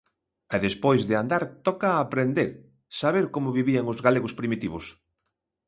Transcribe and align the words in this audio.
E 0.55 0.57
despois 0.65 1.01
de 1.09 1.15
andar 1.23 1.43
toca 1.67 1.89
aprender, 2.03 2.49
saber 3.01 3.25
como 3.33 3.55
vivían 3.59 3.85
os 3.93 3.99
galegos 4.05 4.33
primitivos. 4.39 4.85